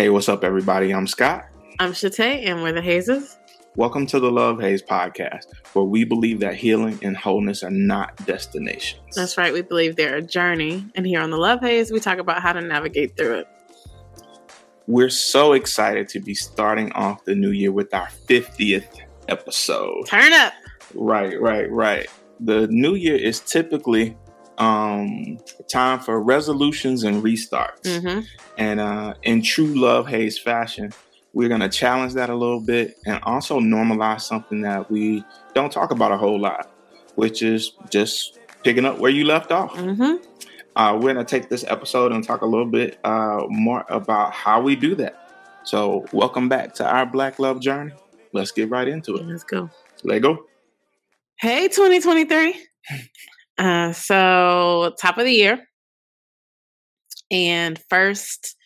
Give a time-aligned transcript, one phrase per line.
[0.00, 0.94] Hey, what's up, everybody?
[0.94, 1.44] I'm Scott.
[1.78, 3.36] I'm Shatay, and we're the Hazes.
[3.76, 8.16] Welcome to the Love Haze podcast, where we believe that healing and wholeness are not
[8.24, 9.14] destinations.
[9.14, 9.52] That's right.
[9.52, 10.86] We believe they're a journey.
[10.94, 13.48] And here on the Love Haze, we talk about how to navigate through it.
[14.86, 20.06] We're so excited to be starting off the new year with our 50th episode.
[20.06, 20.54] Turn up.
[20.94, 22.06] Right, right, right.
[22.40, 24.16] The new year is typically
[24.60, 25.38] um,
[25.72, 27.82] time for resolutions and restarts.
[27.82, 28.20] Mm-hmm.
[28.58, 30.92] And uh, in true Love Haze fashion,
[31.32, 35.24] we're going to challenge that a little bit and also normalize something that we
[35.54, 36.70] don't talk about a whole lot,
[37.14, 39.74] which is just picking up where you left off.
[39.74, 40.22] Mm-hmm.
[40.76, 44.32] Uh, we're going to take this episode and talk a little bit uh, more about
[44.32, 45.16] how we do that.
[45.64, 47.92] So, welcome back to our Black Love journey.
[48.32, 49.26] Let's get right into it.
[49.26, 49.68] Let's go.
[50.04, 50.46] Let go.
[51.38, 52.66] Hey, 2023.
[53.60, 55.58] Uh, so, top of the year
[57.30, 58.56] and first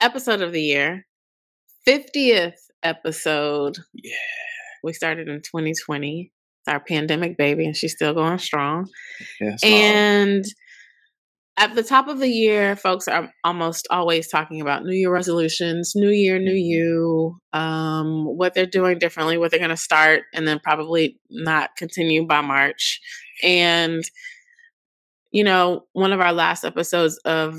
[0.00, 1.04] episode of the year,
[1.88, 2.52] 50th
[2.84, 3.78] episode.
[3.92, 4.14] Yeah.
[4.84, 6.30] We started in 2020.
[6.60, 8.88] It's our pandemic baby, and she's still going strong.
[9.40, 9.58] Yes.
[9.64, 10.44] And
[11.56, 15.94] at the top of the year, folks are almost always talking about New Year resolutions,
[15.96, 20.46] New Year, New You, um, what they're doing differently, what they're going to start, and
[20.46, 23.00] then probably not continue by March.
[23.42, 24.04] And,
[25.30, 27.54] you know, one of our last episodes of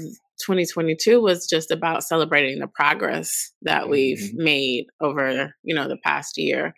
[0.45, 4.33] 2022 was just about celebrating the progress that we've Mhm.
[4.35, 6.73] made over, you know, the past year.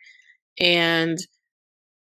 [0.59, 1.17] And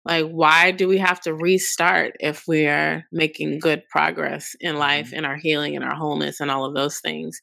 [0.06, 5.26] like why do we have to restart if we're making good progress in life in
[5.26, 7.42] our healing and our wholeness and all of those things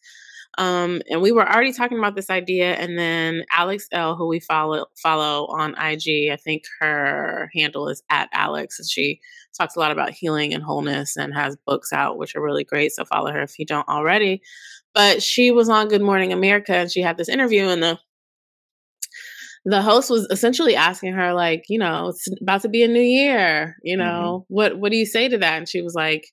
[0.58, 4.41] um, and we were already talking about this idea and then Alex Elle who we
[4.41, 9.20] follow follow on ig i think her handle is at alex and she
[9.56, 12.93] talks a lot about healing and wholeness and has books out which are really great
[12.93, 14.43] so follow her if you don't already.
[14.94, 17.98] But she was on good morning america and she had this interview and the
[19.64, 23.00] the host was essentially asking her like you know it's about to be a new
[23.00, 25.59] year you know what what do you say to that?
[25.59, 26.26] And she was like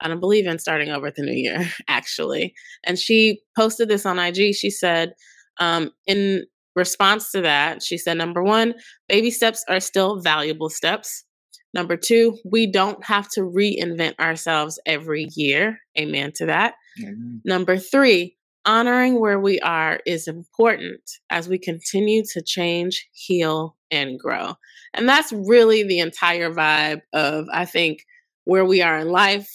[0.00, 2.54] i don't believe in starting over at the new year actually.
[2.84, 5.14] And she posted this on ig she said
[5.60, 6.44] um, in
[6.76, 8.74] response to that she said number one
[9.08, 11.24] baby steps are still valuable steps.
[11.72, 15.78] Number two we don't have to reinvent ourselves every year.
[15.98, 16.74] Amen to that.
[17.00, 17.40] Mhm.
[17.44, 21.00] Number three, honoring where we are is important
[21.30, 24.54] as we continue to change, heal, and grow.
[24.94, 28.04] And that's really the entire vibe of, I think,
[28.44, 29.50] where we are in life,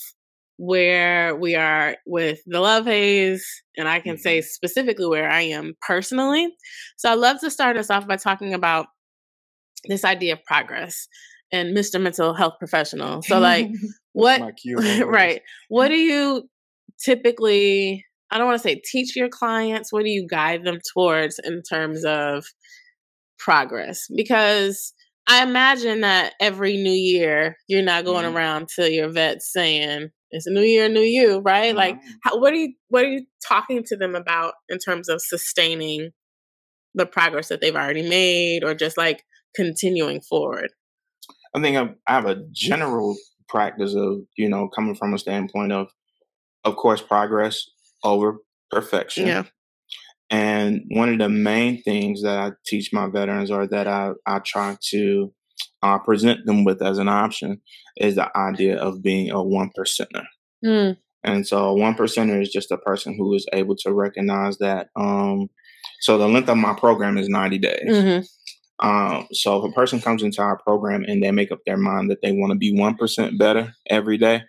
[0.62, 3.48] where we are with the love haze,
[3.78, 6.54] and I can say specifically where I am personally.
[6.98, 8.88] So I'd love to start us off by talking about
[9.88, 11.08] this idea of progress
[11.54, 12.00] and Mr.
[12.02, 13.22] Mental Health Professional.
[13.22, 13.70] So, like,
[14.12, 15.02] what My cue words.
[15.06, 15.42] right.
[15.70, 16.50] What do you
[17.06, 21.40] typically, I don't want to say teach your clients, what do you guide them towards
[21.42, 22.44] in terms of
[23.38, 24.08] progress?
[24.14, 24.94] Because
[25.26, 28.36] I imagine that every new year, you're not going Mhm.
[28.36, 31.76] around to your vet saying, it's a new year, new you, right?
[31.76, 32.08] Like, Mhm.
[32.24, 36.12] how, what are you, what are you talking to them about in terms of sustaining
[36.94, 39.24] the progress that they've already made or just like
[39.56, 40.72] continuing forward?
[41.56, 43.16] I think I I have a general
[43.48, 45.88] practice of, you know, coming from a standpoint of,
[46.64, 47.66] of course, progress
[48.04, 48.38] over
[48.70, 49.28] perfection.
[49.28, 49.44] Yeah.
[50.30, 54.40] And one of the main things that I teach my veterans or that I, I
[54.40, 55.34] try to
[55.82, 57.62] uh, present them with as an option
[57.98, 60.24] is the idea of being a one percenter.
[60.66, 64.58] Mm, And so a one percenter is just a person who is able to recognize
[64.58, 64.88] that.
[64.96, 65.50] Um,
[66.02, 67.90] so the length of my program is 90 days.
[67.90, 68.28] mhm,
[68.82, 72.10] Um, so if a person comes into our program and they make up their mind
[72.12, 74.44] that they want to be 1% better every day,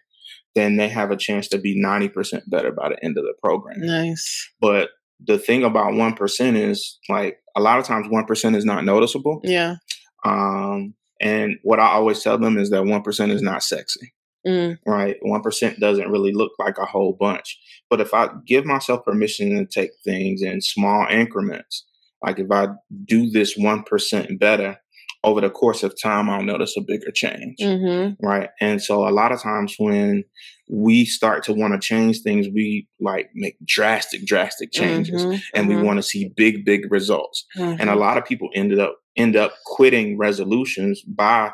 [0.55, 3.81] then they have a chance to be 90% better by the end of the program.
[3.81, 4.49] Nice.
[4.61, 4.91] But
[5.25, 9.41] the thing about 1% is like a lot of times 1% is not noticeable.
[9.45, 9.77] Yeah.
[10.25, 14.13] Um, and what I always tell them is that 1% is not sexy,
[14.47, 15.17] Mm, right?
[15.23, 17.59] 1% doesn't really look like a whole bunch.
[17.91, 21.87] But if I give myself permission to take things in small increments,
[22.25, 22.69] like if I
[23.05, 24.79] do this 1% better
[25.25, 27.57] over the course of time, I'll notice a bigger change.
[27.61, 28.17] mhm.
[28.23, 28.49] Right.
[28.61, 30.25] And so a lot of times when
[30.69, 35.69] we start to want to change things, we like make drastic, drastic changes Mhm, and
[35.69, 37.45] we mhm, want to see big, big results.
[37.79, 37.99] And a mhm.
[37.99, 41.51] lot of people ended up end up quitting resolutions by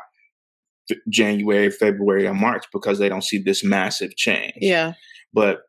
[0.91, 4.53] f- January, February, or March because they don't see this massive change.
[4.57, 4.93] yeah.
[5.33, 5.59] But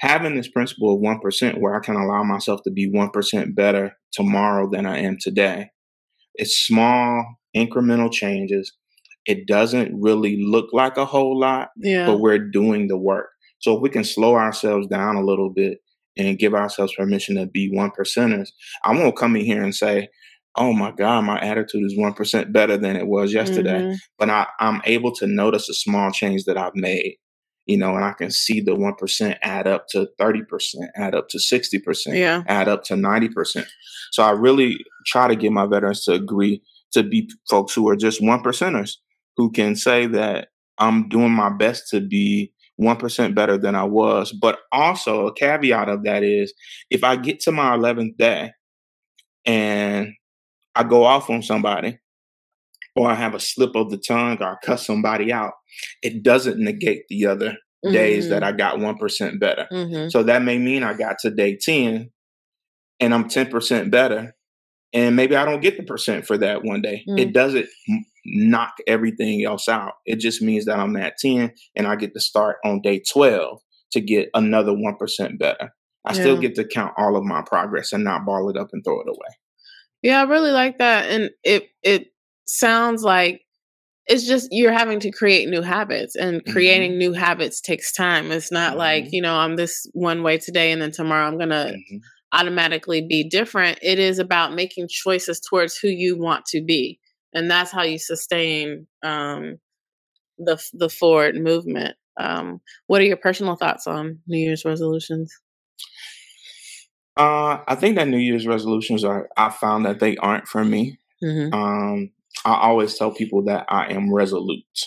[0.00, 4.68] having this principle of 1% where I can allow myself to be 1% better tomorrow
[4.70, 5.68] than I am today,
[6.34, 7.24] it's small,
[7.56, 8.72] incremental changes.
[9.26, 12.06] It doesn't really look like a whole lot, Yeah.
[12.06, 13.28] but we're doing the work.
[13.60, 15.78] So if we can slow ourselves down a little bit
[16.18, 18.48] and give ourselves permission to be one percenters,
[18.82, 20.08] I won't come in here and say,
[20.56, 23.80] oh my God, my attitude is 1% better than it was yesterday.
[23.82, 23.94] Mm-hmm.
[24.18, 27.16] But I, I'm able to notice a small change that I've made,
[27.66, 30.44] you know, and I can see the 1% add up to 30%,
[30.94, 32.42] add up to 60%, yeah.
[32.46, 33.66] add up to 90%.
[34.12, 36.62] So I really try to get my veterans to agree
[36.92, 38.92] to be folks who are just one percenters
[39.36, 40.48] who can say that
[40.78, 44.32] I'm doing my best to be 1% better than I was.
[44.32, 46.52] But also, a caveat of that is
[46.90, 48.52] if I get to my 11th day
[49.44, 50.12] and
[50.74, 51.98] I go off on somebody,
[52.96, 55.52] or I have a slip of the tongue, or I cuss somebody out,
[56.02, 57.50] it doesn't negate the other
[57.84, 57.92] mm-hmm.
[57.92, 58.54] days that mm-hmm.
[58.54, 59.66] I got 1% better.
[59.70, 60.08] Mm-hmm.
[60.08, 62.10] So that may mean I got to day 10
[63.00, 64.34] and I'm 10% better.
[64.92, 67.04] And maybe I don't get the percent for that one day.
[67.08, 67.18] Mm.
[67.18, 67.66] It doesn't
[68.24, 69.94] knock everything else out.
[70.06, 73.60] It just means that I'm at 10 and I get to start on day 12
[73.92, 75.74] to get another 1% better.
[76.04, 76.20] I yeah.
[76.20, 79.00] still get to count all of my progress and not ball it up and throw
[79.00, 79.36] it away.
[80.04, 81.08] Yeah, I really like that.
[81.08, 82.08] And it it
[82.44, 83.40] sounds like
[84.06, 86.98] it's just you're having to create new habits and creating mm-hmm.
[86.98, 88.30] new habits takes time.
[88.30, 88.78] It's not mm-hmm.
[88.78, 91.96] like, you know, I'm this one way today and then tomorrow I'm going to mm-hmm.
[92.34, 93.78] automatically be different.
[93.80, 97.00] It is about making choices towards who you want to be.
[97.32, 99.56] And that's how you sustain um,
[100.36, 101.96] the the forward movement.
[102.20, 105.34] Um, what are your personal thoughts on New Year's resolutions?
[107.16, 109.28] Uh, I think that New Year's resolutions are.
[109.36, 110.98] I found that they aren't for me.
[111.22, 111.54] Mm-hmm.
[111.54, 112.10] Um,
[112.44, 114.86] I always tell people that I am resolute,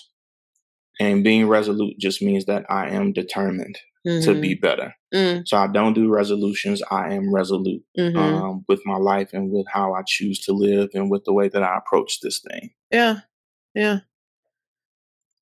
[1.00, 4.24] and being resolute just means that I am determined mm-hmm.
[4.25, 4.62] to be mm-hmm.
[4.62, 4.95] better.
[5.13, 5.47] Mm.
[5.47, 6.81] So I don't do resolutions.
[6.91, 8.18] I am resolute mm-hmm.
[8.18, 11.47] um, with my life and with how I choose to live and with the way
[11.50, 12.71] that I approach this thing.
[12.91, 13.21] Yeah,
[13.73, 14.00] yeah.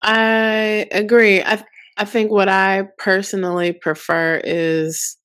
[0.01, 1.41] I agree.
[1.41, 1.63] I
[1.97, 5.17] I think what I personally prefer is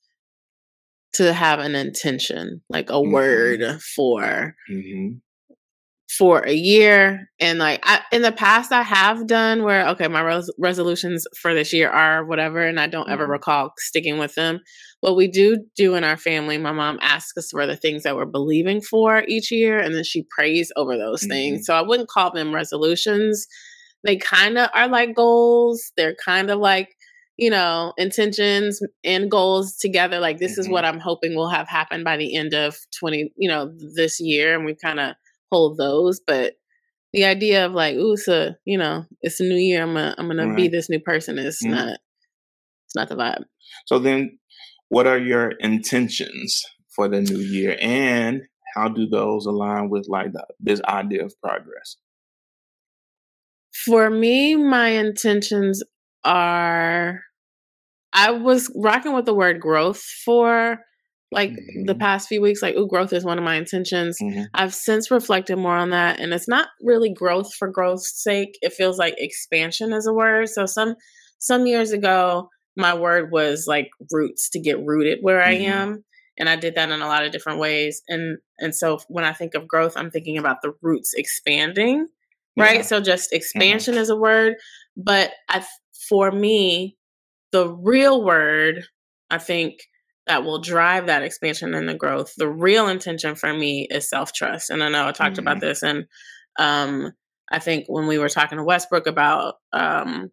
[1.14, 3.12] to have an intention, like a mm-hmm.
[3.12, 5.16] word for mm-hmm.
[6.08, 7.28] for a year.
[7.40, 11.54] And like I, in the past, I have done where okay, my res- resolutions for
[11.54, 13.12] this year are whatever, and I don't mm-hmm.
[13.12, 14.60] ever recall sticking with them.
[15.00, 18.16] What we do do in our family, my mom asks us for the things that
[18.16, 21.58] we're believing for each year, and then she prays over those things.
[21.58, 21.64] Mm-hmm.
[21.64, 23.46] So I wouldn't call them resolutions.
[24.04, 25.92] They kind of are like goals.
[25.96, 26.88] They're kind of like
[27.40, 30.20] you know, intentions and goals together.
[30.20, 30.60] Like this mm-hmm.
[30.60, 34.20] is what I'm hoping will have happened by the end of 20, you know, this
[34.20, 34.54] year.
[34.54, 35.14] And we kind of
[35.50, 36.20] hold those.
[36.25, 36.56] But
[37.14, 39.82] the idea of like, ooh, so, you know, it's a new year.
[39.82, 41.75] I'm gonna, I'm gonna be this new person is mm-hmm.
[41.75, 41.88] not,
[42.84, 43.44] it's not the vibe.
[43.87, 44.38] So then
[44.90, 46.62] what are your intentions
[46.94, 48.42] for the new year and
[48.75, 51.96] how do those align with like the, this idea of progress?
[53.87, 55.82] For me, my intentions
[56.22, 57.22] are
[58.12, 60.80] I was rocking with the word growth for
[61.32, 61.84] like mm-hmm.
[61.84, 64.42] the past few weeks like ooh growth is one of my intentions mm-hmm.
[64.54, 68.72] i've since reflected more on that and it's not really growth for growth's sake it
[68.72, 70.94] feels like expansion is a word so some
[71.38, 75.62] some years ago my word was like roots to get rooted where mm-hmm.
[75.62, 76.04] i am
[76.38, 79.32] and i did that in a lot of different ways and and so when i
[79.32, 82.06] think of growth i'm thinking about the roots expanding
[82.56, 82.82] right yeah.
[82.82, 83.37] so just mm-hmm.
[83.37, 84.54] expansion is a word
[84.96, 85.64] but i
[86.08, 86.96] for me
[87.52, 88.85] the real word,
[89.30, 89.80] I think,
[90.26, 94.33] that will drive that expansion and the growth, the real intention for me is self
[94.33, 94.71] trust.
[94.71, 95.40] And I know I talked mm-hmm.
[95.40, 96.07] about this, and
[96.59, 97.12] um,
[97.50, 100.30] I think when we were talking to Westbrook about um,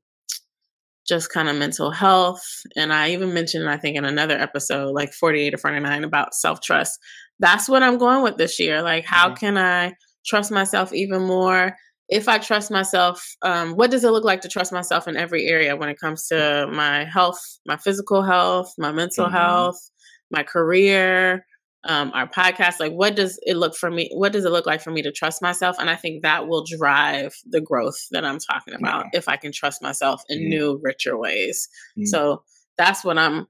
[1.07, 2.43] just kind of mental health,
[2.75, 6.61] and I even mentioned, I think, in another episode, like 48 or 49, about self
[6.61, 6.99] trust.
[7.39, 8.81] That's what I'm going with this year.
[8.81, 9.35] Like, how mm-hmm.
[9.35, 9.93] can I
[10.25, 11.75] trust myself even more?
[12.09, 15.45] If I trust myself, um, what does it look like to trust myself in every
[15.45, 19.35] area when it comes to my health, my physical health, my mental mm-hmm.
[19.35, 19.89] health,
[20.31, 21.45] my career,
[21.83, 22.79] um, our podcast?
[22.79, 24.09] Like, what does it look for me?
[24.13, 25.75] What does it look like for me to trust myself?
[25.79, 29.19] And I think that will drive the growth that I'm talking about yeah.
[29.19, 30.49] if I can trust myself in mm-hmm.
[30.49, 31.67] new, richer ways.
[31.97, 32.05] Mm-hmm.
[32.05, 32.43] So
[32.77, 33.47] that's what I'm.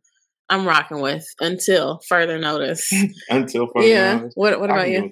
[0.50, 2.90] I'm rocking with until further notice.
[3.30, 4.16] until further yeah.
[4.16, 4.32] Notice.
[4.36, 5.12] What What about you?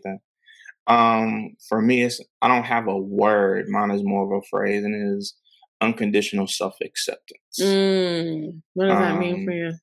[0.88, 3.68] Um, for me, it's I don't have a word.
[3.70, 5.36] Mine is more of a phrase, and it is
[5.82, 7.60] unconditional self acceptance.
[7.60, 9.74] Mm, what does um, that mean for um, you?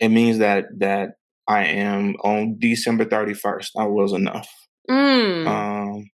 [0.00, 1.10] It means that that
[1.46, 3.72] I am on December thirty first.
[3.76, 4.48] I was enough.
[4.90, 5.46] Mm.
[5.46, 6.10] Um,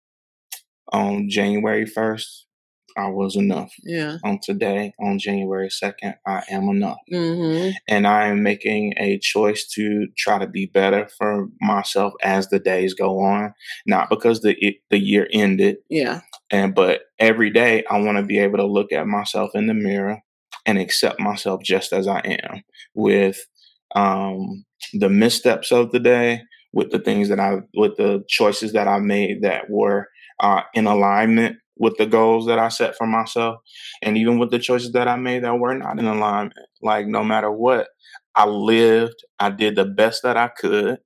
[0.93, 2.47] on January first,
[2.97, 3.73] I was enough.
[3.83, 4.19] Yeah.
[4.25, 6.99] On today, on January 2nd, I am enough.
[7.13, 7.71] Mm-hmm.
[7.89, 12.59] And I am making a choice to try to be better for myself as the
[12.59, 13.55] days go on.
[13.87, 15.77] Not because the it, the year ended.
[15.89, 16.21] Yeah.
[16.51, 19.75] And but every day I want to be able to look at myself in the
[19.75, 20.21] mirror
[20.67, 22.63] and accept myself just as I am
[22.95, 23.47] with
[23.95, 28.89] um the missteps of the day with the things that I, with the choices that
[28.89, 30.09] I made that were
[30.41, 33.57] uh, in alignment with the goals that I set for myself,
[34.03, 36.55] and even with the choices that I made that were not in alignment.
[36.81, 37.89] Like no matter what,
[38.37, 41.01] I lived, I did the best that I could,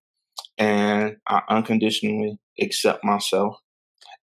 [0.58, 3.56] and I unconditionally accept myself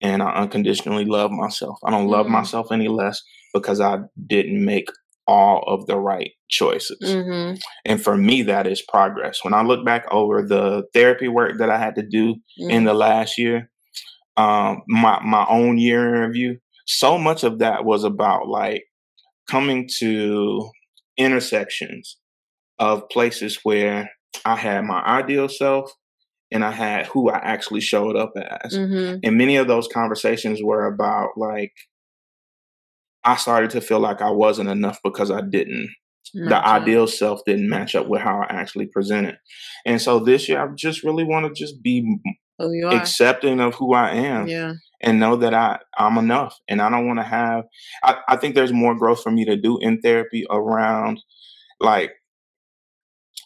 [0.01, 1.77] and I unconditionally love myself.
[1.86, 2.34] I don't love mm-hmm.
[2.34, 3.22] myself any less
[3.53, 4.89] because I didn't make
[5.27, 7.00] all of the right choices.
[7.03, 7.58] Mm-hmm.
[7.86, 9.44] And for me, that is progress.
[9.44, 12.70] When I look back over the therapy work that I had to do mm-hmm.
[12.72, 13.70] in the last year,
[14.39, 18.84] um, my my own year in review, so much of that was about like
[19.50, 20.69] coming to
[21.17, 22.17] intersections
[22.79, 24.10] of places where
[24.46, 25.91] I had my ideal self
[26.51, 28.77] and I had who I actually showed up as.
[28.77, 29.19] Mm-hmm.
[29.24, 31.74] And many of those conversations were about like
[33.25, 35.89] I started to feel like I wasn't enough because I didn't.
[36.34, 39.36] The ideal self didn't match up with how I actually presented.
[39.86, 42.19] And so this year I just really want to just be
[42.59, 44.47] accepting of who I am.
[44.47, 44.73] Yeah.
[45.01, 46.57] And know that I, I'm enough.
[46.67, 47.63] And I don't want to have
[48.03, 51.21] I, I think there's more growth for me to do in therapy around
[51.79, 52.11] like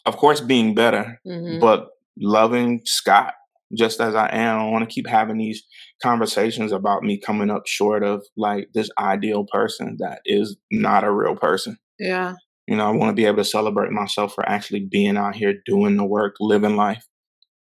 [0.05, 1.59] of course being better, mm-hmm.
[1.59, 3.33] but loving Scott
[3.75, 4.59] just as I am.
[4.59, 5.63] I want to keep having these
[6.01, 11.11] conversations about me coming up short of like this ideal person that is not a
[11.11, 11.77] real person.
[11.99, 12.35] Yeah.
[12.67, 15.55] You know, I want to be able to celebrate myself for actually being out here
[15.65, 17.05] doing the work, living life.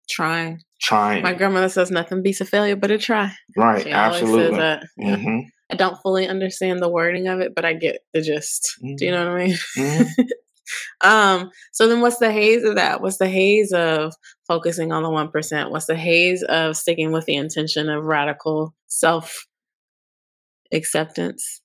[0.10, 0.62] Trying.
[0.80, 1.24] Trying.
[1.24, 3.34] My grandmother says nothing beats a failure but a try.
[3.56, 3.84] Right.
[3.84, 4.60] She absolutely.
[4.60, 5.40] Mm-hmm.
[5.72, 8.76] I don't fully understand the wording of it, but I get the gist.
[8.84, 8.96] Mm-hmm.
[8.96, 9.26] Do you mm-hmm.
[9.26, 9.58] know what I mean?
[9.78, 10.22] Mm-hmm.
[11.10, 13.02] um, so then what's the haze of that?
[13.02, 14.14] What's the haze of
[14.48, 15.72] focusing on the 1%?
[15.72, 19.46] What's the haze of sticking with the intention of radical self
[20.72, 21.62] acceptance?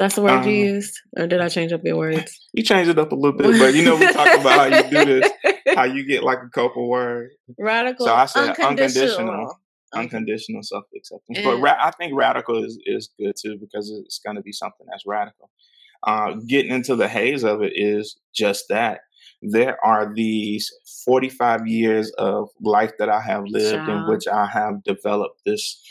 [0.00, 2.40] That's the word um, you used, or did I change up your words?
[2.52, 4.90] You changed it up a little bit, but you know we talk about how you
[4.90, 5.30] do this,
[5.76, 7.32] how you get like a couple words.
[7.56, 8.06] Radical.
[8.06, 9.56] So I said unconditional, unconditional,
[9.94, 11.38] unconditional self acceptance.
[11.44, 14.84] But ra- I think radical is is good too because it's going to be something
[14.90, 15.48] that's radical
[16.06, 19.00] uh, getting into the haze of it is just that.
[19.42, 20.70] There are these
[21.04, 25.82] 45 years of life that I have lived in which I have developed this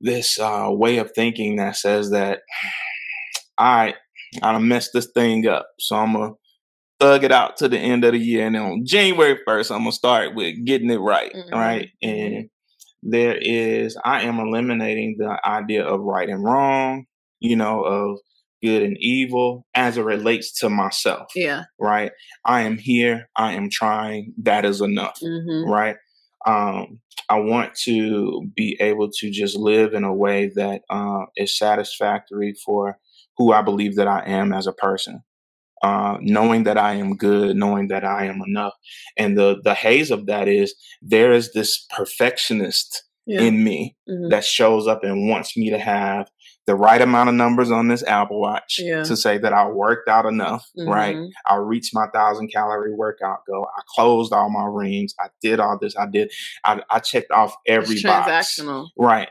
[0.00, 2.40] this uh, way of thinking that says that
[3.58, 3.94] I
[4.42, 6.32] I messed this thing up, so I'm gonna
[6.98, 9.80] thug it out to the end of the year, and then on January 1st, I'm
[9.80, 11.54] gonna start with getting it right, mm-hmm.
[11.54, 11.90] right?
[12.02, 12.48] And
[13.02, 17.06] there is I am eliminating the idea of right and wrong,
[17.40, 18.18] you know, of
[18.62, 21.28] good and evil as it relates to myself.
[21.34, 21.64] Yeah.
[21.78, 22.12] Right.
[22.44, 23.28] I am here.
[23.36, 24.34] I am trying.
[24.42, 25.18] That is enough.
[25.22, 25.70] Mm-hmm.
[25.70, 25.96] Right.
[26.46, 31.58] Um, I want to be able to just live in a way that uh, is
[31.58, 32.98] satisfactory for
[33.36, 35.22] who I believe that I am as a person.
[35.82, 38.72] Uh, knowing that I am good, knowing that I am enough,
[39.16, 43.42] and the the haze of that is there is this perfectionist yeah.
[43.42, 44.30] in me mm-hmm.
[44.30, 46.30] that shows up and wants me to have
[46.66, 49.04] the right amount of numbers on this Apple Watch yeah.
[49.04, 50.90] to say that I worked out enough, mm-hmm.
[50.90, 51.16] right?
[51.46, 53.68] I reached my thousand calorie workout goal.
[53.76, 55.14] I closed all my rings.
[55.20, 55.96] I did all this.
[55.96, 56.32] I did.
[56.64, 58.26] I, I checked off every box.
[58.98, 59.28] right?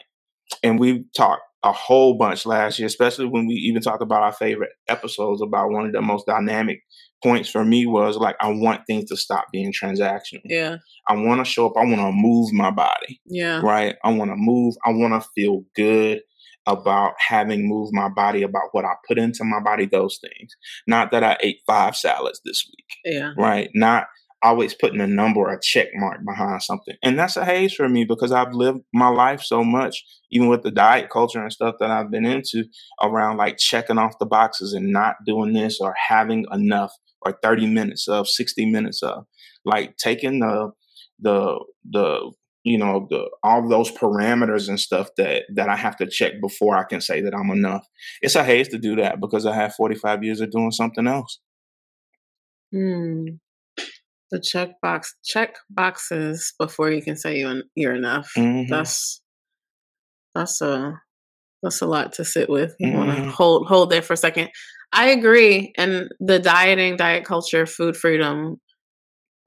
[0.63, 4.31] And we talked a whole bunch last year, especially when we even talk about our
[4.31, 5.41] favorite episodes.
[5.41, 6.83] About one of the most dynamic
[7.23, 10.41] points for me was like I want things to stop being transactional.
[10.45, 10.77] Yeah.
[11.07, 11.73] I want to show up.
[11.75, 13.19] I want to move my body.
[13.25, 13.61] Yeah.
[13.61, 13.95] Right.
[14.03, 14.75] I want to move.
[14.85, 16.21] I want to feel good
[16.67, 20.55] about having moved my body, about what I put into my body, those things.
[20.85, 23.15] Not that I ate five salads this week.
[23.15, 23.33] Yeah.
[23.35, 23.71] Right.
[23.73, 24.05] Not
[24.45, 26.95] always putting a number or a check mark behind something.
[27.01, 30.61] And that's a haze for me because I've lived my life so much, even with
[30.61, 32.65] the diet culture and stuff that I've been into
[33.01, 37.65] around like checking off the boxes and not doing this or having enough or 30
[37.65, 39.25] minutes of 60 minutes of
[39.65, 40.71] like taking the
[41.19, 41.59] the
[41.89, 42.31] the
[42.63, 46.77] you know the all those parameters and stuff that that I have to check before
[46.77, 47.87] I can say that I'm enough.
[48.21, 51.39] It's a haze to do that because I have 45 years of doing something else.
[52.71, 53.25] Hmm.
[54.31, 58.31] The check box check boxes before you can say you you're enough.
[58.37, 58.71] Mm-hmm.
[58.71, 59.21] That's
[60.33, 60.99] that's a
[61.61, 62.75] that's a lot to sit with.
[62.79, 62.97] You mm-hmm.
[62.97, 64.49] want to hold hold there for a second.
[64.91, 68.57] I agree, and the dieting, diet culture, food freedom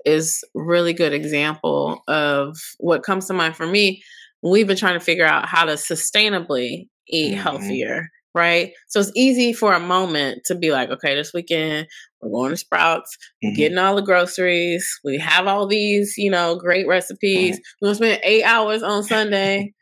[0.04, 4.02] is really good example of what comes to mind for me.
[4.42, 7.40] We've been trying to figure out how to sustainably eat mm-hmm.
[7.40, 8.72] healthier, right?
[8.88, 11.86] So it's easy for a moment to be like, okay, this weekend
[12.20, 13.54] we're going to Sprouts, mm-hmm.
[13.54, 14.88] getting all the groceries.
[15.04, 17.56] We have all these, you know, great recipes.
[17.56, 17.62] Mm-hmm.
[17.80, 19.74] We're gonna spend eight hours on Sunday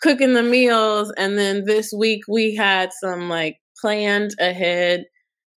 [0.00, 5.04] cooking the meals, and then this week we had some like planned ahead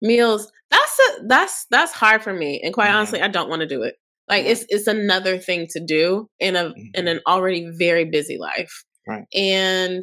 [0.01, 0.51] meals.
[0.71, 2.61] That's that's a that's that's hard for me.
[2.63, 2.97] And quite mm-hmm.
[2.97, 3.97] honestly, I don't want to do it.
[4.29, 6.81] Like it's it's another thing to do in a mm-hmm.
[6.95, 8.85] in an already very busy life.
[9.07, 9.25] Right.
[9.35, 10.03] And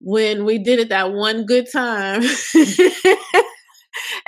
[0.00, 2.22] when we did it that one good time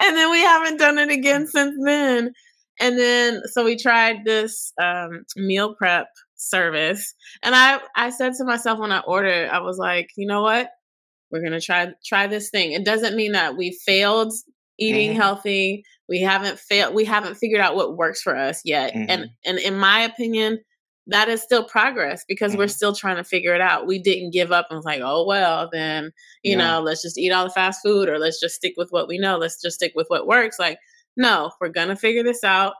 [0.06, 2.32] and then we haven't done it again since then.
[2.80, 7.14] And then so we tried this um, meal prep service.
[7.42, 10.68] And I I said to myself when I ordered, I was like, you know what?
[11.30, 12.72] We're gonna try try this thing.
[12.72, 14.32] It doesn't mean that we failed
[14.78, 15.20] eating mm-hmm.
[15.20, 15.84] healthy.
[16.08, 18.94] We haven't failed we haven't figured out what works for us yet.
[18.94, 19.10] Mm-hmm.
[19.10, 20.60] And and in my opinion,
[21.08, 22.60] that is still progress because mm-hmm.
[22.60, 23.86] we're still trying to figure it out.
[23.86, 26.58] We didn't give up and was like, oh well, then you yeah.
[26.58, 29.18] know, let's just eat all the fast food or let's just stick with what we
[29.18, 29.36] know.
[29.36, 30.58] Let's just stick with what works.
[30.58, 30.78] Like,
[31.16, 32.74] no, we're gonna figure this out.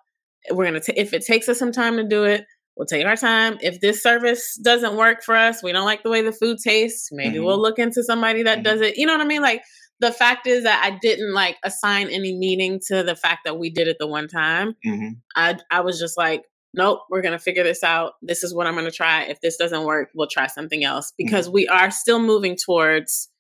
[0.51, 2.45] We're gonna t- if it takes us some time to do it,
[2.77, 3.59] we'll take our time.
[3.61, 7.11] If this service doesn't work for us, we don't like the way the food tastes,
[7.13, 7.45] maybe mm-hmm.
[7.45, 8.65] we'll look into somebody that mm-hmm.
[8.65, 8.97] does it.
[8.97, 9.43] You know what I mean?
[9.43, 9.63] Like
[10.01, 13.71] the fact is that I didn't like assign any meaning to the fact that we
[13.71, 14.75] did it the one time.
[14.85, 15.11] Mm-hmm.
[15.35, 16.43] I I was just like,
[16.77, 18.13] nope, we're gonna figure this out.
[18.23, 19.25] This is what I'm gonna try.
[19.25, 21.25] If this doesn't work, we'll try something else mm-hmm.
[21.25, 23.31] because we are still moving towards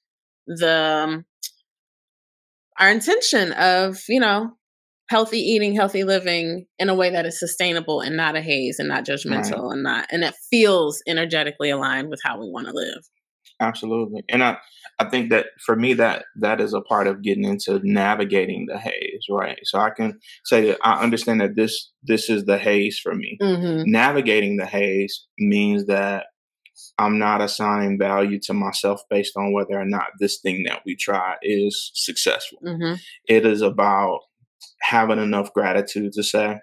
[0.47, 1.25] the um,
[2.78, 4.52] our intention of you know
[5.09, 8.88] healthy eating, healthy living in a way that is sustainable and not a haze and
[8.88, 9.73] not judgmental right.
[9.75, 13.05] and not and it feels energetically aligned with how we want to live.
[13.61, 14.23] Absolutely.
[14.29, 14.59] And I
[14.99, 18.79] I think that for me that that is a part of getting into navigating the
[18.79, 19.59] haze, right?
[19.65, 23.39] So I can say that I understand that this this is the haze for me.
[23.41, 23.91] Mm-hmm.
[23.91, 26.27] Navigating the haze means that
[26.99, 30.97] I'm not assigning value to myself based on whether or not this thing that we
[30.97, 32.59] try is successful.
[32.65, 32.95] Mm-hmm.
[33.29, 34.21] It is about
[34.83, 36.59] having enough gratitude to say,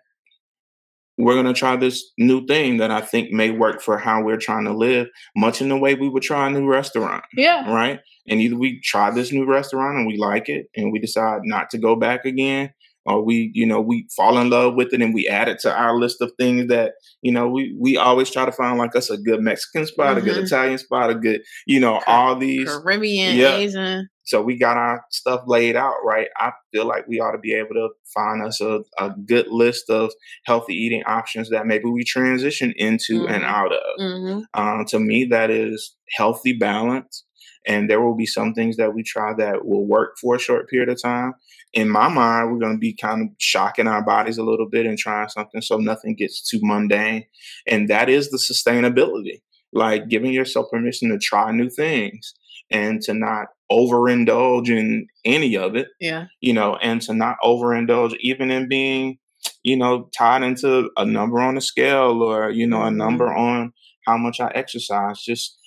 [1.17, 4.37] we're going to try this new thing that I think may work for how we're
[4.37, 7.23] trying to live, much in the way we would try a new restaurant.
[7.35, 7.71] Yeah.
[7.71, 7.99] Right.
[8.27, 11.69] And either we try this new restaurant and we like it and we decide not
[11.71, 12.73] to go back again,
[13.05, 15.73] or we you know we fall in love with it and we add it to
[15.73, 19.09] our list of things that you know we we always try to find like us
[19.09, 20.19] a good mexican spot mm-hmm.
[20.19, 20.45] a good mm-hmm.
[20.45, 23.55] italian spot a good you know all these caribbean yeah.
[23.55, 27.37] asian so we got our stuff laid out right i feel like we ought to
[27.37, 30.11] be able to find us a, a good list of
[30.45, 33.33] healthy eating options that maybe we transition into mm-hmm.
[33.33, 34.41] and out of mm-hmm.
[34.53, 37.23] um, to me that is healthy balance
[37.65, 40.69] and there will be some things that we try that will work for a short
[40.69, 41.33] period of time.
[41.73, 44.85] In my mind, we're going to be kind of shocking our bodies a little bit
[44.85, 47.25] and trying something so nothing gets too mundane.
[47.65, 52.33] And that is the sustainability, like giving yourself permission to try new things
[52.73, 55.87] and to not overindulge in any of it.
[55.99, 56.25] Yeah.
[56.41, 59.17] You know, and to not overindulge even in being,
[59.63, 62.97] you know, tied into a number on a scale or, you know, a mm-hmm.
[62.97, 63.71] number on
[64.05, 65.21] how much I exercise.
[65.21, 65.57] Just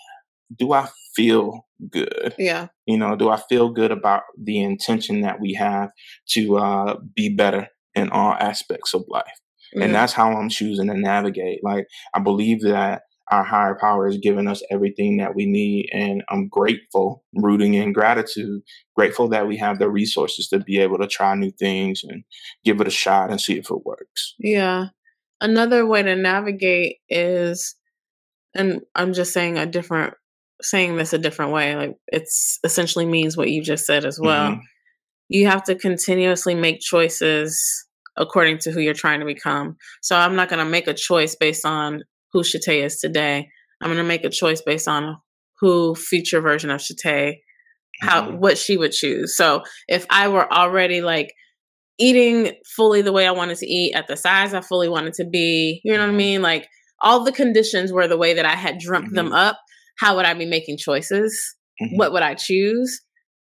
[0.54, 2.34] do I feel good?
[2.38, 2.68] Yeah.
[2.86, 5.90] You know, do I feel good about the intention that we have
[6.30, 9.24] to uh, be better in all aspects of life?
[9.74, 9.82] Mm-hmm.
[9.82, 11.60] And that's how I'm choosing to navigate.
[11.62, 15.88] Like, I believe that our higher power has given us everything that we need.
[15.92, 18.62] And I'm grateful, rooting in gratitude,
[18.94, 22.22] grateful that we have the resources to be able to try new things and
[22.64, 24.34] give it a shot and see if it works.
[24.38, 24.86] Yeah.
[25.40, 27.74] Another way to navigate is,
[28.54, 30.14] and I'm just saying a different
[30.62, 31.76] saying this a different way.
[31.76, 34.52] Like it's essentially means what you just said as well.
[34.52, 34.60] Mm-hmm.
[35.28, 37.84] You have to continuously make choices
[38.16, 39.76] according to who you're trying to become.
[40.00, 43.48] So I'm not going to make a choice based on who Shatay is today.
[43.80, 45.16] I'm going to make a choice based on
[45.60, 47.36] who future version of Shatay,
[48.00, 48.38] how mm-hmm.
[48.38, 49.36] what she would choose.
[49.36, 51.32] So if I were already like
[51.98, 55.24] eating fully the way I wanted to eat at the size I fully wanted to
[55.24, 56.16] be, you know what I mm-hmm.
[56.16, 56.42] mean?
[56.42, 56.68] Like
[57.00, 59.14] all the conditions were the way that I had dreamt mm-hmm.
[59.16, 59.58] them up
[59.98, 61.56] how would I be making choices?
[61.80, 61.96] Mm-hmm.
[61.96, 63.00] What would I choose?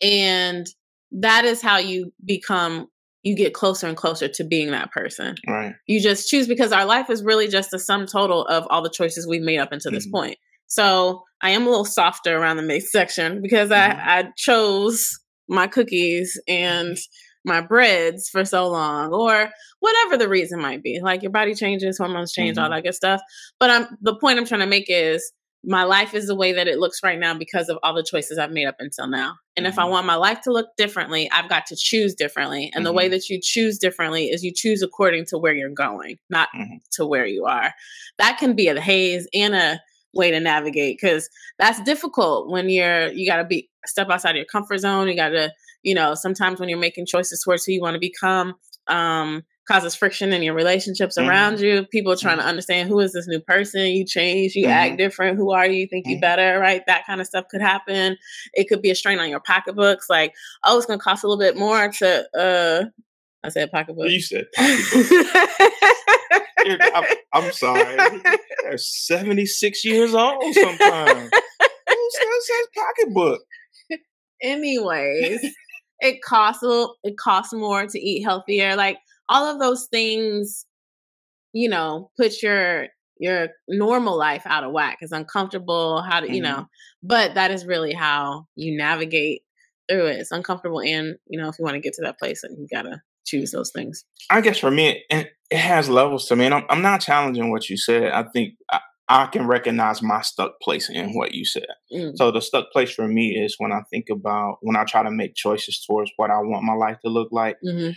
[0.01, 0.65] And
[1.11, 2.87] that is how you become
[3.27, 5.35] you get closer and closer to being that person.
[5.47, 5.75] Right.
[5.85, 8.89] You just choose because our life is really just a sum total of all the
[8.89, 9.97] choices we've made up until mm-hmm.
[9.97, 10.37] this point.
[10.67, 13.99] So I am a little softer around the midsection because mm-hmm.
[13.99, 16.97] I, I chose my cookies and
[17.43, 20.99] my breads for so long or whatever the reason might be.
[21.01, 22.63] Like your body changes, hormones change, mm-hmm.
[22.63, 23.21] all that good stuff.
[23.59, 25.31] But I'm the point I'm trying to make is
[25.67, 28.37] my life is the way that it looks right now because of all the choices
[28.37, 29.35] I've made up until now.
[29.57, 29.73] And mm-hmm.
[29.73, 29.91] if I mm-hmm.
[29.91, 32.71] want my life to look differently, I've got to choose differently.
[32.73, 32.83] And mm-hmm.
[32.85, 33.11] the way mm-hmm.
[33.11, 36.77] that you choose differently is you choose according to where you're going, not mm-hmm.
[36.93, 37.73] to where you are.
[38.17, 39.81] That can be a haze and a
[40.13, 44.35] way to navigate because that's difficult when you're you got to be step outside of
[44.37, 45.09] your comfort zone.
[45.09, 45.51] You got to,
[45.83, 48.55] you know, sometimes when you're making choices towards who you want to become,
[48.87, 51.29] um, causes friction in your relationships mm-hmm.
[51.29, 51.85] around you.
[51.85, 52.49] People trying to mm-hmm.
[52.49, 53.85] understand who is this new person.
[53.87, 54.71] You change, you mm-hmm.
[54.71, 55.37] act different.
[55.37, 55.77] Who are you?
[55.77, 56.15] you think mm-hmm.
[56.15, 56.81] you better, right?
[56.87, 58.17] That kind of stuff could happen.
[58.53, 60.09] It could be a strain on your pocketbooks.
[60.09, 62.85] Like, oh, it's going to cost a little bit more to uh,
[63.43, 64.09] I said pocketbook.
[64.09, 65.27] You said pocketbook.
[66.93, 67.03] I'm,
[67.33, 67.95] I'm, sorry.
[68.63, 71.29] They're 76 years old sometimes.
[71.89, 72.09] Who
[72.41, 73.41] says pocketbook?
[74.41, 75.45] Anyways,
[75.99, 78.75] it costs a it costs more to eat healthier.
[78.75, 78.97] Like
[79.29, 80.65] all of those things,
[81.53, 82.87] you know, put your
[83.19, 84.99] your normal life out of whack.
[85.01, 86.01] It's uncomfortable.
[86.01, 86.35] How to, mm-hmm.
[86.35, 86.67] you know,
[87.01, 89.41] but that is really how you navigate
[89.89, 90.19] through it.
[90.19, 92.67] It's uncomfortable, and you know, if you want to get to that place, then you
[92.71, 94.05] gotta choose those things.
[94.29, 97.51] I guess for me, it, it has levels to me, and I'm, I'm not challenging
[97.51, 98.11] what you said.
[98.11, 101.67] I think I, I can recognize my stuck place in what you said.
[101.93, 102.17] Mm.
[102.17, 105.11] So the stuck place for me is when I think about when I try to
[105.11, 107.57] make choices towards what I want my life to look like.
[107.65, 107.91] Mm-hmm.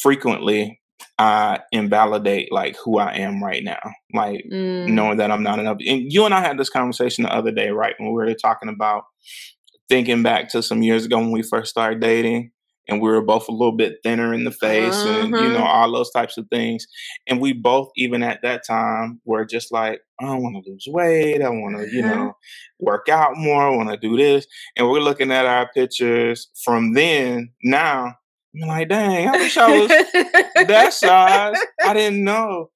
[0.00, 0.80] Frequently,
[1.18, 3.80] I invalidate like who I am right now,
[4.12, 4.88] like mm.
[4.88, 5.78] knowing that I'm not enough.
[5.86, 7.94] And you and I had this conversation the other day, right?
[7.98, 9.04] When we were talking about
[9.88, 12.50] thinking back to some years ago when we first started dating
[12.88, 15.20] and we were both a little bit thinner in the face uh-huh.
[15.20, 15.64] and you know uh-huh.
[15.64, 16.86] all those types of things
[17.26, 21.42] and we both even at that time were just like i want to lose weight
[21.42, 22.14] i want to you uh-huh.
[22.14, 22.32] know
[22.80, 26.94] work out more i want to do this and we're looking at our pictures from
[26.94, 28.14] then now
[28.62, 29.88] i'm like dang i wish i was
[30.66, 31.56] that size.
[31.84, 32.70] I didn't know.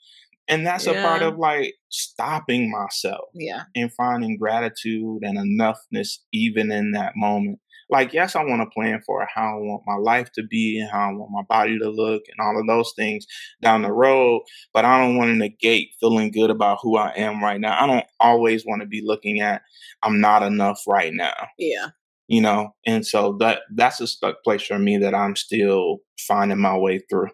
[0.51, 0.93] And that's yeah.
[0.93, 3.65] a part of like stopping myself yeah.
[3.75, 7.59] and finding gratitude and enoughness even in that moment.
[7.91, 10.91] Like yes i want to plan for how i want my life to be and
[10.91, 13.25] how i want my body to look and all of those things
[13.63, 14.43] down the road
[14.75, 17.83] but i don't want to negate feeling good about who i am right now.
[17.83, 19.63] I don't always want to be looking at
[20.03, 21.33] i'm not enough right now.
[21.59, 21.87] Yeah
[22.29, 26.59] you know and so that that's a stuck place for me that i'm still finding
[26.59, 27.29] my way through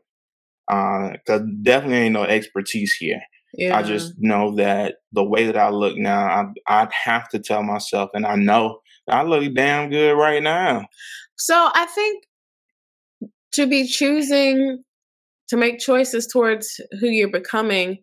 [0.66, 3.20] because uh, definitely ain't no expertise here.
[3.57, 3.76] Yeah.
[3.76, 7.62] I just know that the way that I look now, I, I'd have to tell
[7.62, 10.87] myself, and I know I look damn good right now.
[11.37, 12.24] So I think
[13.52, 14.83] to be choosing
[15.48, 17.98] to make choices towards who you're becoming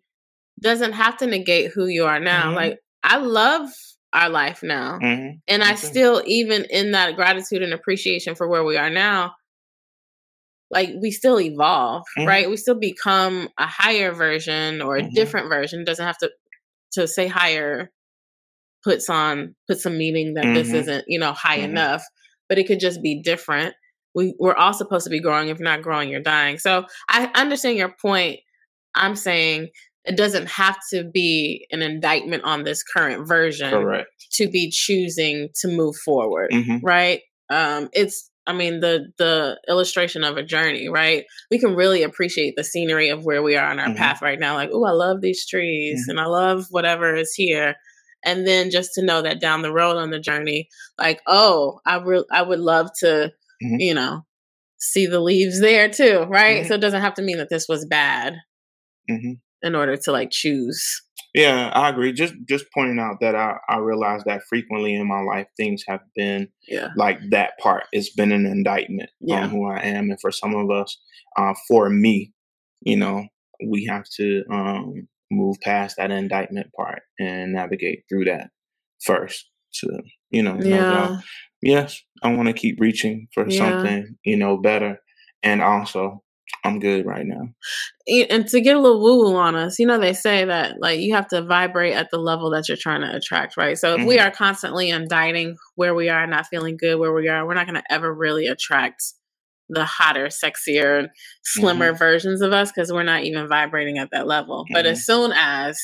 [0.62, 2.46] doesn't have to negate who you are now.
[2.46, 2.56] Mm-hmm.
[2.56, 3.70] Like I love
[4.14, 5.00] our life now.
[5.02, 5.38] Mm-hmm.
[5.48, 9.34] And I still, even in that gratitude and appreciation for where we are now,
[10.70, 12.28] like we still evolve, mm-hmm.
[12.28, 12.50] right?
[12.50, 15.14] We still become a higher version or a mm-hmm.
[15.14, 15.82] different version.
[15.82, 16.32] It doesn't have to
[16.94, 17.92] to say higher
[18.84, 20.56] puts on puts some meaning that mm-hmm.
[20.56, 21.72] this isn't, you know, high mm-hmm.
[21.72, 22.04] enough,
[22.50, 23.76] but it could just be different.
[24.16, 25.50] We we're all supposed to be growing.
[25.50, 26.58] If you're not growing, you're dying.
[26.58, 28.40] So I understand your point.
[28.96, 29.70] I'm saying
[30.06, 34.08] it doesn't have to be an indictment on this current version Correct.
[34.34, 36.78] to be choosing to move forward, mm-hmm.
[36.84, 37.22] right?
[37.50, 41.26] Um, it's I mean the the illustration of a journey, right?
[41.52, 43.98] We can really appreciate the scenery of where we are on our mm-hmm.
[43.98, 44.56] path right now.
[44.56, 46.12] Like, oh, I love these trees mm-hmm.
[46.12, 47.76] and I love whatever is here.
[48.24, 51.98] And then just to know that down the road on the journey, like, oh, I
[51.98, 53.32] re- I would love to,
[53.64, 53.80] mm-hmm.
[53.80, 54.26] you know,
[54.78, 56.60] see the leaves there too, right?
[56.60, 56.68] Mm-hmm.
[56.68, 58.36] So it doesn't have to mean that this was bad
[59.10, 59.34] mm-hmm.
[59.64, 61.02] In order to like choose
[61.34, 62.12] yeah, I agree.
[62.12, 66.02] Just just pointing out that I, I realize that frequently in my life things have
[66.16, 66.90] been yeah.
[66.98, 67.86] like that part.
[67.94, 69.44] It's been an indictment yeah.
[69.44, 70.10] on who I am.
[70.10, 70.98] And for some of us,
[71.38, 72.34] uh, for me,
[72.82, 73.28] you know,
[73.66, 78.50] we have to um, move past that indictment part and navigate through that
[79.02, 81.22] first to, you know, yeah.
[81.62, 83.58] yes, I want to keep reaching for yeah.
[83.58, 85.00] something, you know, better.
[85.44, 86.24] And also
[86.64, 87.50] I'm good right now.
[88.30, 91.00] And to get a little woo woo on us, you know, they say that like
[91.00, 93.78] you have to vibrate at the level that you're trying to attract, right?
[93.78, 94.08] So if mm-hmm.
[94.08, 97.68] we are constantly indicting where we are, not feeling good where we are, we're not
[97.68, 99.04] going to ever really attract
[99.70, 101.08] the hotter, sexier,
[101.44, 101.98] slimmer mm-hmm.
[101.98, 104.66] versions of us because we're not even vibrating at that level.
[104.66, 104.74] Mm-hmm.
[104.74, 105.80] But as soon as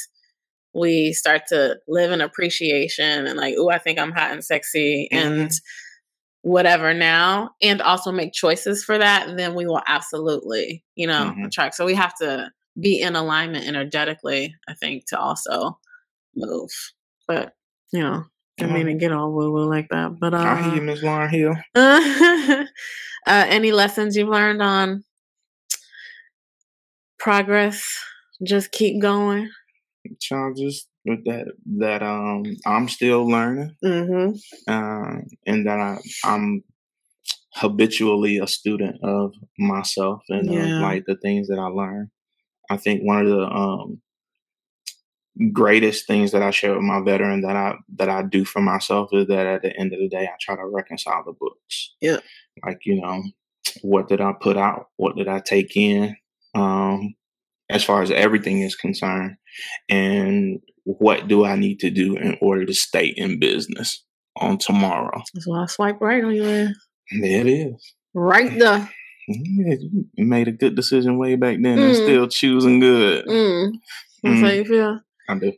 [0.75, 5.07] we start to live in appreciation and like, oh, I think I'm hot and sexy
[5.11, 5.57] and mm-hmm
[6.47, 11.43] whatever now and also make choices for that, then we will absolutely, you know, mm-hmm.
[11.43, 11.75] attract.
[11.75, 15.77] So we have to be in alignment energetically, I think, to also
[16.37, 16.69] move.
[17.27, 17.53] But,
[17.91, 18.23] you know,
[18.57, 20.19] didn't mean to get all woo woo like that.
[20.21, 21.55] But uh, I hear you, Miss Lauryn Hill.
[21.75, 22.65] uh,
[23.27, 25.03] any lessons you've learned on
[27.19, 27.99] progress?
[28.41, 29.49] Just keep going.
[30.21, 30.87] Child, just
[31.25, 34.31] that that um I'm still learning, mm-hmm.
[34.67, 36.63] uh, and that I, I'm
[37.53, 40.79] habitually a student of myself and yeah.
[40.79, 42.11] like the things that I learn.
[42.69, 44.01] I think one of the um,
[45.51, 49.09] greatest things that I share with my veteran that I that I do for myself
[49.13, 51.95] is that at the end of the day I try to reconcile the books.
[52.01, 52.19] Yeah.
[52.65, 53.23] Like, you know,
[53.81, 54.87] what did I put out?
[54.97, 56.15] What did I take in?
[56.55, 57.15] Um,
[57.69, 59.35] as far as everything is concerned.
[59.89, 60.59] And
[60.97, 64.03] what do I need to do in order to stay in business
[64.37, 65.21] on tomorrow?
[65.33, 66.43] That's why I swipe right on you.
[66.43, 66.71] There
[67.41, 67.93] it is.
[68.13, 68.89] Right there.
[69.27, 69.75] Yeah,
[70.13, 72.03] you made a good decision way back then and Mm.
[72.03, 73.25] still choosing good.
[73.25, 73.71] Mm.
[74.23, 74.55] That's how Mm.
[74.57, 74.99] you feel.
[75.29, 75.53] I do.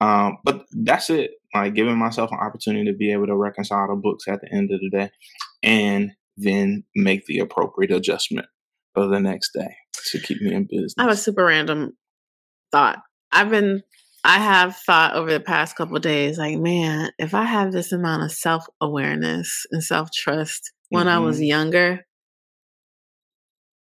[0.00, 1.30] Um, but that's it.
[1.54, 4.72] Like giving myself an opportunity to be able to reconcile the books at the end
[4.72, 5.10] of the day
[5.62, 8.46] and then make the appropriate adjustment
[8.94, 9.76] for the next day
[10.10, 10.94] to keep me in business.
[10.98, 11.92] I have a super random
[12.72, 12.98] thought.
[13.30, 13.82] I've been,
[14.24, 17.92] I have thought over the past couple of days, like, man, if I have this
[17.92, 22.04] amount of self awareness and self trust when I was younger,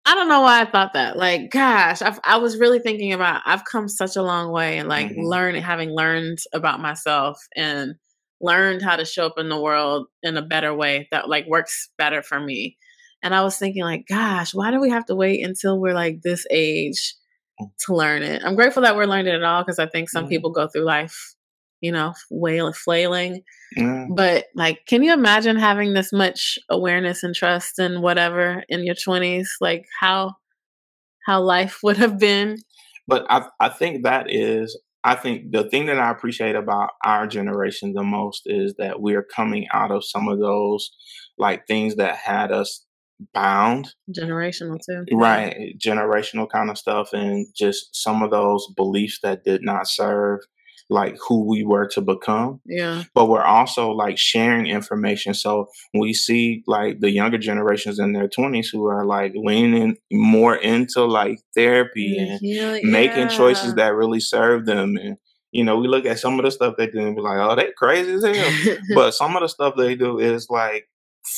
[0.05, 1.17] I don't know why I thought that.
[1.17, 3.43] Like, gosh, I've, I was really thinking about.
[3.45, 5.29] I've come such a long way, and like Mhm.
[5.29, 7.95] learning, having learned about myself and
[8.41, 11.89] learned how to show up in the world in a better way that like works
[11.99, 12.77] better for me.
[13.23, 16.23] And I was thinking, like, gosh, why do we have to wait until we're like
[16.23, 17.15] this age
[17.87, 18.43] to learn it?
[18.45, 20.29] I'm grateful that we're learning it at all because I think some Mhm.
[20.29, 21.35] people go through life,
[21.81, 23.43] you know, wailing, flailing.
[23.77, 24.07] Yeah.
[24.15, 28.95] But like, can you imagine having this much awareness and trust and whatever in your
[28.95, 29.57] 20s?
[29.61, 30.35] Like how
[31.27, 32.59] how life would have been.
[33.09, 37.27] But I I think that is I think the thing that I appreciate about our
[37.29, 40.91] generation the most is that we are coming out of some of those
[41.39, 42.86] like things that had us
[43.33, 43.95] bound.
[44.11, 45.05] Generational too.
[45.13, 50.41] right generational kind of stuff and just some of those beliefs that did not serve
[50.89, 52.61] like who we were to become.
[52.65, 53.05] Yeah.
[53.15, 55.35] but we're also like sharing information.
[55.35, 60.55] So we see like the younger generations in their 20s who are like leaning more
[60.55, 65.17] into like therapy mm, and Yeah, making choices that really serve them and
[65.53, 67.57] you know we look at some of the stuff they do and be like oh
[67.57, 68.77] they crazy as hell.
[68.95, 70.87] But some of the stuff they do is like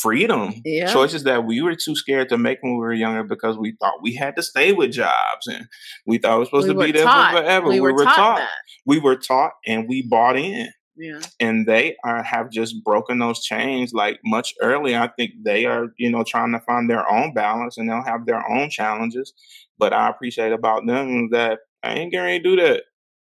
[0.02, 0.92] freedom Yeah.
[0.92, 4.02] choices that we were too scared to make when we were younger because we thought
[4.02, 5.66] we had to stay with jobs and
[6.06, 8.48] we thought it was supposed We to be there taught- forever we were taught that.
[8.86, 11.20] we were taught and we bought in Yeah.
[11.40, 15.86] and they are have just broken those chains like much earlier i think they are
[15.96, 19.32] you know trying to find their own balance and they'll have their own challenges
[19.78, 22.82] but i appreciate about them that i ain't gonna do that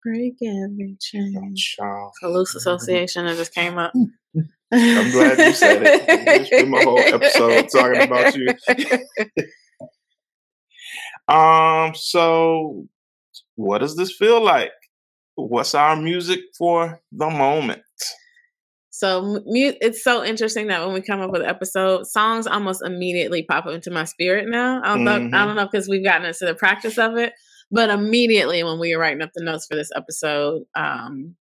[0.04, 1.54] Break every chain.
[1.56, 2.12] Child.
[2.22, 3.92] Loose Association that just came up.
[4.72, 6.46] I'm glad you said it.
[6.46, 8.54] Spent my whole episode talking about you.
[11.28, 12.86] Um, so
[13.56, 14.72] what does this feel like?
[15.34, 17.82] What's our music for the moment?
[18.90, 23.66] So it's so interesting that when we come up with episodes, songs almost immediately pop
[23.66, 24.80] up into my spirit now.
[24.82, 25.30] I don't know, I Mhm.
[25.46, 27.34] don't know because we've gotten into the practice of it,
[27.70, 31.36] but immediately when we were writing up the notes for this episode, um,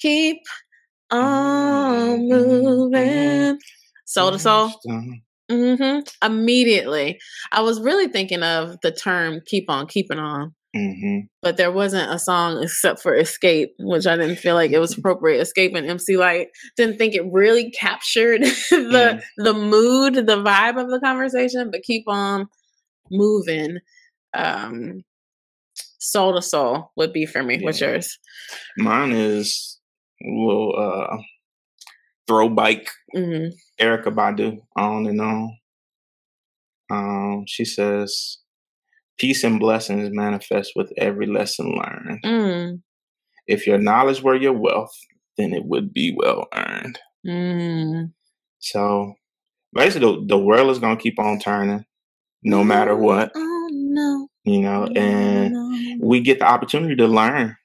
[0.00, 0.38] keep
[1.10, 3.58] on moving,
[4.06, 4.72] Soul II Soul.
[5.50, 7.18] hmm Immediately,
[7.52, 11.26] I was really thinking of the term "keep on keeping on." Mm-hmm.
[11.40, 14.98] but there wasn't a song except for Xscape, which I didn't feel like it was
[14.98, 15.40] appropriate.
[15.46, 20.90] Xscape and MC Lyte didn't think it really captured the the mood, the vibe of
[20.90, 22.48] the conversation, but keep on
[23.10, 23.78] moving.
[24.34, 25.04] Um
[26.00, 27.62] Soul II Soul would be for me.
[27.62, 28.18] What's yours?
[28.76, 29.73] Mine is
[30.24, 31.16] little uh
[32.26, 33.48] throw bike hmm
[33.80, 35.56] Erykah Badu on and on.
[36.90, 38.38] Um, she says,
[39.18, 42.22] "Peace and blessings manifest with every lesson learned.
[42.24, 42.82] Mm.
[43.46, 44.94] If your knowledge were your wealth,
[45.36, 48.12] then it would be well earned." Mm.
[48.60, 49.14] So,
[49.74, 51.84] basically, the, the world is gonna keep on turning,
[52.42, 54.28] no matter what, Oh no.
[54.44, 55.96] you know, and no.
[56.00, 57.56] we get the opportunity to learn,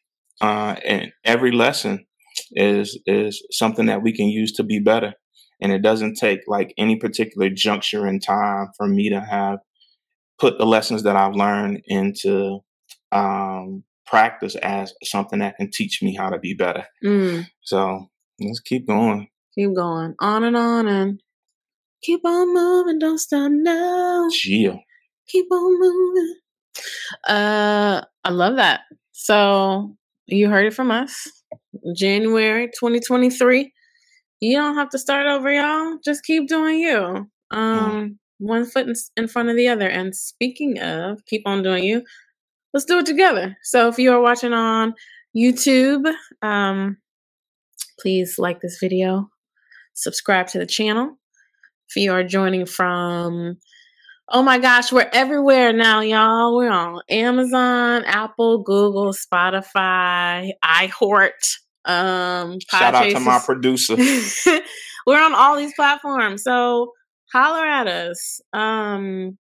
[0.42, 2.06] uh, and every lesson
[2.52, 5.14] is is something that we can use to be better.
[5.62, 9.60] And it doesn't take like any particular juncture in time for me to have
[10.40, 12.60] put the lessons that I've learned into
[13.12, 16.86] um, practice as something that can teach me how to be better.
[17.04, 17.46] Mm.
[17.62, 18.08] So
[18.40, 19.28] let's keep going.
[19.56, 21.22] Keep going on and on and
[22.02, 23.00] keep on moving.
[23.00, 24.30] Don't stop now.
[24.32, 24.80] Chill.
[25.28, 26.36] keep on moving.
[27.28, 28.82] Uh, I love that.
[29.12, 29.98] So
[30.32, 31.28] you heard it from us,
[31.96, 33.72] January 2023.
[34.42, 35.98] You don't have to start over, y'all.
[36.04, 37.30] Just keep doing you.
[37.52, 39.88] Um, one foot in, in front of the other.
[39.88, 42.04] And speaking of keep on doing you,
[42.74, 43.58] let's do it together.
[43.64, 44.94] So if you are watching on
[45.36, 46.12] YouTube,
[46.42, 46.98] um,
[48.00, 49.30] please like this video,
[49.94, 51.18] subscribe to the channel.
[51.90, 53.58] If you are joining from
[54.32, 56.56] Oh my gosh, we're everywhere now, y'all.
[56.56, 61.58] We're on Amazon, Apple, Google, Spotify, iHeart.
[61.86, 63.96] Um, Shout out to my producer.
[65.08, 66.92] we're on all these platforms, so
[67.34, 68.40] holler at us.
[68.54, 69.40] Um,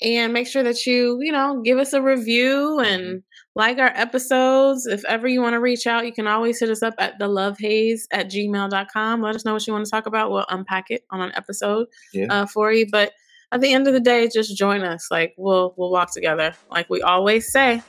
[0.00, 3.24] and make sure that you, you know, give us a review and
[3.56, 4.86] like our episodes.
[4.86, 7.26] If ever you want to reach out, you can always hit us up at the
[7.26, 9.22] lovehaze at gmail.com.
[9.22, 10.30] Let us know what you want to talk about.
[10.30, 12.26] We'll unpack it on an episode yeah.
[12.30, 12.86] uh, for you.
[12.92, 13.12] But
[13.50, 15.08] at the end of the day, just join us.
[15.10, 16.54] Like we'll we'll walk together.
[16.70, 17.82] Like we always say,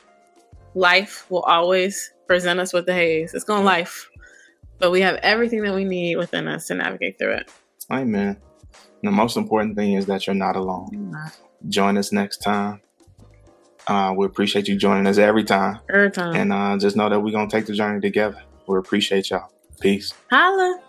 [0.73, 3.33] life will always present us with the haze.
[3.33, 4.09] It's gonna life.
[4.79, 7.51] But we have everything that we need within us to navigate through it.
[7.91, 8.37] Amen.
[9.03, 10.89] The most important thing is that you're not alone.
[10.93, 11.37] You're not.
[11.67, 12.81] Join us next time.
[13.87, 15.79] Uh, we appreciate you joining us every time.
[15.89, 16.35] Every time.
[16.35, 18.41] And uh, just know that we're going to take the journey together.
[18.67, 19.49] We appreciate y'all.
[19.79, 20.13] Peace.
[20.29, 20.81] Holla.